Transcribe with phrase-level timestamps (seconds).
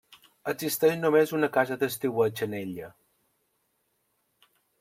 [0.51, 2.91] Existeix només una casa d'estiueig en ella.